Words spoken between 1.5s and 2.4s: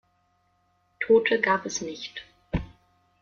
es nicht.